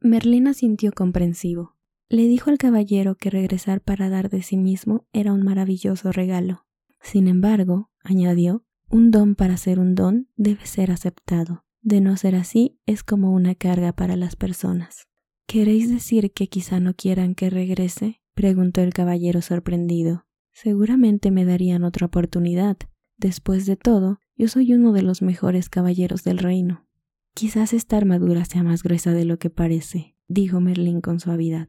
Merlín 0.00 0.48
asintió 0.48 0.92
comprensivo. 0.92 1.76
Le 2.08 2.26
dijo 2.26 2.50
al 2.50 2.58
caballero 2.58 3.14
que 3.14 3.30
regresar 3.30 3.80
para 3.80 4.10
dar 4.10 4.28
de 4.28 4.42
sí 4.42 4.56
mismo 4.56 5.06
era 5.12 5.32
un 5.32 5.42
maravilloso 5.42 6.12
regalo. 6.12 6.66
Sin 7.00 7.28
embargo, 7.28 7.90
añadió, 8.02 8.64
un 8.88 9.10
don 9.10 9.34
para 9.34 9.56
ser 9.56 9.78
un 9.78 9.94
don 9.94 10.28
debe 10.36 10.66
ser 10.66 10.90
aceptado. 10.90 11.64
De 11.80 12.00
no 12.00 12.16
ser 12.16 12.34
así, 12.34 12.78
es 12.86 13.02
como 13.02 13.32
una 13.32 13.54
carga 13.54 13.92
para 13.92 14.16
las 14.16 14.36
personas. 14.36 15.08
¿Queréis 15.46 15.90
decir 15.90 16.32
que 16.32 16.48
quizá 16.48 16.80
no 16.80 16.94
quieran 16.94 17.34
que 17.34 17.50
regrese? 17.50 18.20
preguntó 18.34 18.82
el 18.82 18.92
caballero 18.92 19.42
sorprendido. 19.42 20.26
Seguramente 20.52 21.30
me 21.30 21.44
darían 21.44 21.84
otra 21.84 22.06
oportunidad. 22.06 22.76
Después 23.16 23.66
de 23.66 23.76
todo, 23.76 24.20
yo 24.36 24.48
soy 24.48 24.74
uno 24.74 24.92
de 24.92 25.02
los 25.02 25.22
mejores 25.22 25.68
caballeros 25.68 26.24
del 26.24 26.38
reino. 26.38 26.86
Quizás 27.34 27.72
esta 27.72 27.96
armadura 27.96 28.44
sea 28.44 28.62
más 28.62 28.82
gruesa 28.82 29.12
de 29.12 29.24
lo 29.24 29.38
que 29.38 29.50
parece, 29.50 30.14
dijo 30.28 30.60
Merlín 30.60 31.00
con 31.00 31.18
suavidad. 31.18 31.68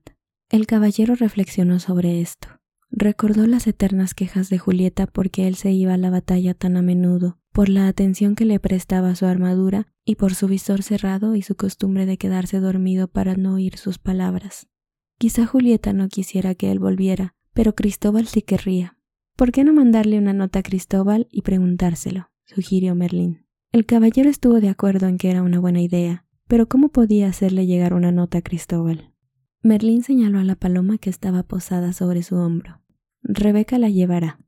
El 0.50 0.68
caballero 0.68 1.16
reflexionó 1.16 1.80
sobre 1.80 2.22
esto. 2.22 2.48
Recordó 2.92 3.48
las 3.48 3.66
eternas 3.66 4.14
quejas 4.14 4.50
de 4.50 4.60
Julieta 4.60 5.08
porque 5.08 5.48
él 5.48 5.56
se 5.56 5.72
iba 5.72 5.96
a 5.96 5.98
la 5.98 6.12
batalla 6.12 6.54
tan 6.54 6.78
a 6.78 6.82
menudo, 6.82 7.40
por 7.52 7.70
la 7.70 7.88
atención 7.88 8.36
que 8.36 8.46
le 8.46 8.60
prestaba 8.60 9.16
su 9.16 9.26
armadura 9.26 9.88
y 10.06 10.16
por 10.16 10.36
su 10.36 10.48
visor 10.48 10.84
cerrado 10.84 11.36
y 11.36 11.42
su 11.42 11.56
costumbre 11.56 12.06
de 12.06 12.18
quedarse 12.18 12.60
dormido 12.60 13.08
para 13.08 13.36
no 13.36 13.56
oír 13.56 13.78
sus 13.78 13.98
palabras. 13.98 14.68
Quizá 15.18 15.46
Julieta 15.46 15.94
no 15.94 16.10
quisiera 16.10 16.54
que 16.54 16.72
él 16.72 16.80
volviera, 16.80 17.36
pero 17.54 17.74
Cristóbal 17.74 18.28
sí 18.28 18.42
querría. 18.42 18.98
¿Por 19.36 19.52
qué 19.52 19.64
no 19.64 19.74
mandarle 19.74 20.18
una 20.18 20.34
nota 20.34 20.60
a 20.60 20.64
Cristóbal 20.64 21.28
y 21.32 21.42
preguntárselo? 21.42 22.30
sugirió 22.46 22.94
Merlín. 22.94 23.43
El 23.74 23.88
caballero 23.88 24.30
estuvo 24.30 24.62
de 24.62 24.70
acuerdo 24.70 25.08
en 25.08 25.18
que 25.18 25.32
era 25.32 25.42
una 25.42 25.60
buena 25.60 25.82
idea, 25.82 26.28
pero 26.48 26.70
¿cómo 26.70 26.90
podía 26.90 27.28
hacerle 27.28 27.66
llegar 27.66 27.96
una 27.96 28.12
nota 28.12 28.38
a 28.38 28.42
Cristóbal? 28.44 29.12
Merlín 29.64 30.04
señaló 30.04 30.38
a 30.38 30.44
la 30.44 30.56
paloma 30.56 31.00
que 31.00 31.10
estaba 31.10 31.42
posada 31.42 31.92
sobre 31.92 32.22
su 32.22 32.36
hombro. 32.36 32.84
Rebeca 33.24 33.80
la 33.80 33.90
llevará. 33.90 34.40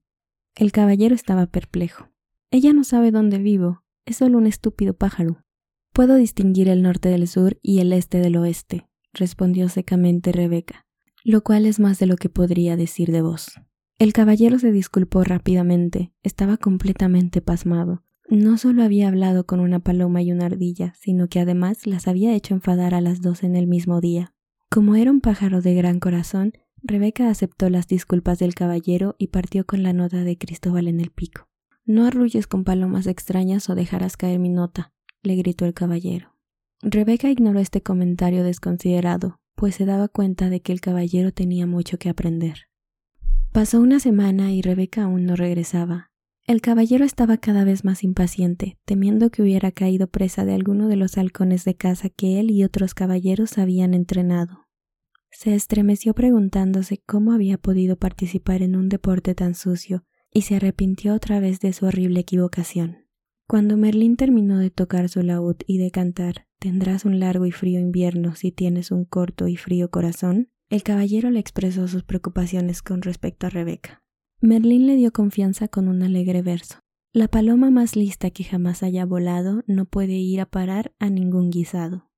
El 0.53 0.71
caballero 0.71 1.15
estaba 1.15 1.47
perplejo. 1.47 2.11
Ella 2.51 2.71
no 2.71 2.83
sabe 2.83 3.09
dónde 3.09 3.39
vivo, 3.39 3.81
es 4.05 4.17
solo 4.17 4.37
un 4.37 4.45
estúpido 4.45 4.93
pájaro. 4.93 5.43
Puedo 5.91 6.17
distinguir 6.17 6.69
el 6.69 6.83
norte 6.83 7.09
del 7.09 7.27
sur 7.27 7.57
y 7.63 7.79
el 7.79 7.93
este 7.93 8.19
del 8.19 8.37
oeste, 8.37 8.87
respondió 9.11 9.69
secamente 9.69 10.33
Rebeca, 10.33 10.85
lo 11.23 11.41
cual 11.41 11.65
es 11.65 11.79
más 11.79 11.97
de 11.97 12.05
lo 12.05 12.17
que 12.17 12.29
podría 12.29 12.77
decir 12.77 13.11
de 13.11 13.23
vos. 13.23 13.59
El 13.97 14.13
caballero 14.13 14.59
se 14.59 14.71
disculpó 14.71 15.23
rápidamente, 15.23 16.13
estaba 16.21 16.57
completamente 16.57 17.41
pasmado. 17.41 18.04
No 18.29 18.57
solo 18.57 18.83
había 18.83 19.07
hablado 19.07 19.45
con 19.45 19.59
una 19.59 19.79
paloma 19.79 20.21
y 20.21 20.31
una 20.31 20.47
ardilla, 20.47 20.93
sino 20.99 21.27
que 21.27 21.39
además 21.39 21.85
las 21.85 22.07
había 22.07 22.33
hecho 22.33 22.55
enfadar 22.55 22.95
a 22.95 23.01
las 23.01 23.21
dos 23.21 23.43
en 23.43 23.55
el 23.55 23.67
mismo 23.67 24.01
día. 24.01 24.33
Como 24.69 24.95
era 24.95 25.11
un 25.11 25.21
pájaro 25.21 25.61
de 25.61 25.75
gran 25.75 25.99
corazón, 25.99 26.53
Rebeca 26.81 27.29
aceptó 27.29 27.69
las 27.69 27.87
disculpas 27.87 28.39
del 28.39 28.55
caballero 28.55 29.15
y 29.17 29.27
partió 29.27 29.65
con 29.65 29.83
la 29.83 29.93
nota 29.93 30.23
de 30.23 30.37
Cristóbal 30.37 30.87
en 30.87 30.99
el 30.99 31.11
pico. 31.11 31.47
No 31.85 32.05
arrulles 32.05 32.47
con 32.47 32.63
palomas 32.63 33.05
extrañas 33.05 33.69
o 33.69 33.75
dejarás 33.75 34.17
caer 34.17 34.39
mi 34.39 34.49
nota, 34.49 34.91
le 35.21 35.35
gritó 35.35 35.65
el 35.65 35.73
caballero. 35.73 36.35
Rebeca 36.81 37.29
ignoró 37.29 37.59
este 37.59 37.81
comentario 37.81 38.43
desconsiderado, 38.43 39.39
pues 39.55 39.75
se 39.75 39.85
daba 39.85 40.07
cuenta 40.07 40.49
de 40.49 40.61
que 40.61 40.73
el 40.73 40.81
caballero 40.81 41.31
tenía 41.31 41.67
mucho 41.67 41.97
que 41.97 42.09
aprender. 42.09 42.67
Pasó 43.51 43.79
una 43.79 43.99
semana 43.99 44.51
y 44.51 44.61
Rebeca 44.61 45.03
aún 45.03 45.25
no 45.25 45.35
regresaba. 45.35 46.11
El 46.47 46.61
caballero 46.61 47.05
estaba 47.05 47.37
cada 47.37 47.63
vez 47.63 47.83
más 47.83 48.03
impaciente, 48.03 48.77
temiendo 48.85 49.31
que 49.31 49.41
hubiera 49.41 49.71
caído 49.71 50.07
presa 50.07 50.45
de 50.45 50.53
alguno 50.53 50.87
de 50.87 50.95
los 50.95 51.17
halcones 51.17 51.65
de 51.65 51.75
caza 51.75 52.09
que 52.09 52.39
él 52.39 52.51
y 52.51 52.63
otros 52.63 52.93
caballeros 52.93 53.57
habían 53.57 53.93
entrenado. 53.93 54.67
Se 55.31 55.55
estremeció 55.55 56.13
preguntándose 56.13 57.01
cómo 57.05 57.33
había 57.33 57.57
podido 57.57 57.97
participar 57.97 58.61
en 58.61 58.75
un 58.75 58.89
deporte 58.89 59.33
tan 59.33 59.55
sucio, 59.55 60.05
y 60.31 60.43
se 60.43 60.55
arrepintió 60.55 61.15
otra 61.15 61.39
vez 61.39 61.59
de 61.61 61.73
su 61.73 61.85
horrible 61.85 62.19
equivocación. 62.19 63.07
Cuando 63.47 63.77
Merlín 63.77 64.15
terminó 64.15 64.59
de 64.59 64.69
tocar 64.69 65.09
su 65.09 65.23
laúd 65.23 65.57
y 65.65 65.77
de 65.77 65.91
cantar 65.91 66.45
Tendrás 66.59 67.05
un 67.05 67.19
largo 67.19 67.45
y 67.45 67.51
frío 67.51 67.79
invierno 67.79 68.35
si 68.35 68.51
tienes 68.51 68.91
un 68.91 69.05
corto 69.05 69.47
y 69.47 69.55
frío 69.55 69.89
corazón, 69.91 70.49
el 70.69 70.83
caballero 70.83 71.29
le 71.29 71.39
expresó 71.39 71.87
sus 71.87 72.03
preocupaciones 72.03 72.81
con 72.81 73.01
respecto 73.01 73.45
a 73.45 73.49
Rebeca. 73.51 74.03
Merlín 74.41 74.85
le 74.85 74.95
dio 74.95 75.11
confianza 75.11 75.67
con 75.67 75.87
un 75.87 76.03
alegre 76.03 76.41
verso. 76.41 76.79
La 77.13 77.27
paloma 77.27 77.71
más 77.71 77.95
lista 77.95 78.29
que 78.29 78.43
jamás 78.43 78.83
haya 78.83 79.05
volado 79.05 79.63
no 79.67 79.85
puede 79.85 80.13
ir 80.13 80.41
a 80.41 80.45
parar 80.45 80.93
a 80.99 81.09
ningún 81.09 81.49
guisado. 81.49 82.09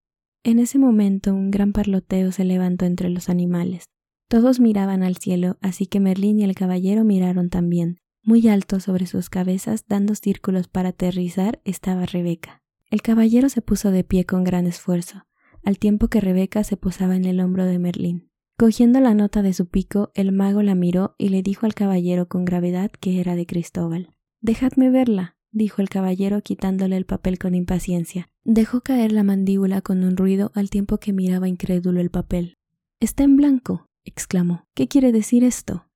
En 0.43 0.59
ese 0.59 0.79
momento 0.79 1.33
un 1.33 1.51
gran 1.51 1.73
parloteo 1.73 2.31
se 2.31 2.43
levantó 2.43 2.85
entre 2.85 3.09
los 3.09 3.29
animales. 3.29 3.85
Todos 4.27 4.59
miraban 4.59 5.03
al 5.03 5.17
cielo, 5.17 5.57
así 5.61 5.85
que 5.85 5.99
Merlín 5.99 6.39
y 6.39 6.43
el 6.43 6.55
caballero 6.55 7.03
miraron 7.03 7.49
también. 7.49 7.99
Muy 8.23 8.47
alto 8.47 8.79
sobre 8.79 9.05
sus 9.05 9.29
cabezas, 9.29 9.85
dando 9.87 10.15
círculos 10.15 10.67
para 10.67 10.89
aterrizar, 10.89 11.61
estaba 11.63 12.05
Rebeca. 12.05 12.61
El 12.89 13.01
caballero 13.01 13.49
se 13.49 13.61
puso 13.61 13.91
de 13.91 14.03
pie 14.03 14.25
con 14.25 14.43
gran 14.43 14.65
esfuerzo, 14.65 15.25
al 15.63 15.77
tiempo 15.79 16.07
que 16.07 16.21
Rebeca 16.21 16.63
se 16.63 16.75
posaba 16.77 17.15
en 17.15 17.25
el 17.25 17.39
hombro 17.39 17.65
de 17.65 17.79
Merlín. 17.79 18.26
Cogiendo 18.59 18.99
la 18.99 19.13
nota 19.13 19.43
de 19.43 19.53
su 19.53 19.67
pico, 19.67 20.09
el 20.15 20.31
mago 20.31 20.63
la 20.63 20.73
miró 20.73 21.13
y 21.19 21.29
le 21.29 21.43
dijo 21.43 21.67
al 21.67 21.75
caballero 21.75 22.27
con 22.27 22.43
gravedad 22.43 22.89
que 22.89 23.19
era 23.19 23.35
de 23.35 23.45
Cristóbal. 23.45 24.15
Dejadme 24.41 24.89
verla, 24.89 25.37
dijo 25.51 25.79
el 25.83 25.89
caballero 25.89 26.41
quitándole 26.41 26.97
el 26.97 27.05
papel 27.05 27.37
con 27.37 27.53
impaciencia. 27.53 28.31
Dejó 28.45 28.81
caer 28.81 29.11
la 29.11 29.21
mandíbula 29.21 29.81
con 29.81 30.03
un 30.03 30.17
ruido 30.17 30.51
al 30.55 30.71
tiempo 30.71 30.97
que 30.97 31.13
miraba 31.13 31.47
incrédulo 31.47 32.01
el 32.01 32.09
papel. 32.09 32.57
Está 32.99 33.23
en 33.23 33.35
blanco, 33.35 33.89
exclamó. 34.03 34.65
¿Qué 34.73 34.87
quiere 34.87 35.11
decir 35.11 35.43
esto? 35.43 35.87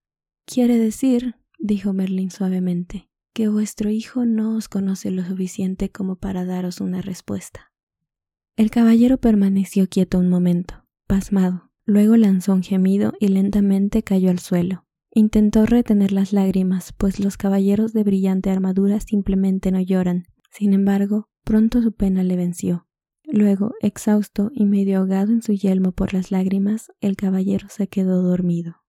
Quiere 0.45 0.77
decir, 0.77 1.37
dijo 1.57 1.93
Merlín 1.93 2.29
suavemente, 2.29 3.09
que 3.33 3.47
vuestro 3.47 3.89
hijo 3.89 4.25
no 4.25 4.55
os 4.55 4.69
conoce 4.69 5.09
lo 5.09 5.25
suficiente 5.25 5.89
como 5.89 6.17
para 6.17 6.45
daros 6.45 6.79
una 6.79 7.01
respuesta. 7.01 7.71
El 8.55 8.69
caballero 8.69 9.17
permaneció 9.17 9.89
quieto 9.89 10.19
un 10.19 10.29
momento, 10.29 10.85
pasmado. 11.07 11.70
Luego 11.91 12.15
lanzó 12.15 12.53
un 12.53 12.63
gemido 12.63 13.11
y 13.19 13.27
lentamente 13.27 14.01
cayó 14.01 14.29
al 14.29 14.39
suelo. 14.39 14.85
Intentó 15.13 15.65
retener 15.65 16.13
las 16.13 16.31
lágrimas, 16.31 16.93
pues 16.93 17.19
los 17.19 17.35
caballeros 17.35 17.91
de 17.91 18.05
brillante 18.05 18.49
armadura 18.49 19.01
simplemente 19.01 19.73
no 19.73 19.81
lloran. 19.81 20.23
Sin 20.51 20.71
embargo, 20.71 21.27
pronto 21.43 21.81
su 21.81 21.91
pena 21.91 22.23
le 22.23 22.37
venció. 22.37 22.87
Luego, 23.25 23.73
exhausto 23.81 24.51
y 24.53 24.63
medio 24.67 24.99
ahogado 24.99 25.33
en 25.33 25.41
su 25.41 25.51
yelmo 25.51 25.91
por 25.91 26.13
las 26.13 26.31
lágrimas, 26.31 26.93
el 27.01 27.17
caballero 27.17 27.67
se 27.69 27.87
quedó 27.87 28.21
dormido. 28.21 28.80